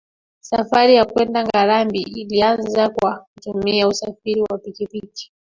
Safari 0.41 0.95
ya 0.95 1.05
kwenda 1.05 1.43
Ngarambi 1.45 2.01
ilianza 2.01 2.89
kwa 2.89 3.25
kutumia 3.33 3.87
usafiri 3.87 4.41
wa 4.41 4.57
pikipiki 4.57 5.31